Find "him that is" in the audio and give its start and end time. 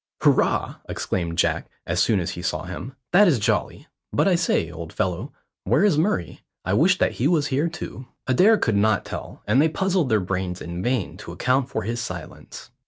2.63-3.37